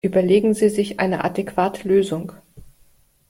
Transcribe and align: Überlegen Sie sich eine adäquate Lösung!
Überlegen 0.03 0.55
Sie 0.55 0.69
sich 0.69 0.99
eine 0.99 1.23
adäquate 1.23 1.87
Lösung! 1.87 2.31